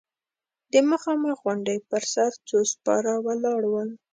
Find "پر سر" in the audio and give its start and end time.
1.89-2.31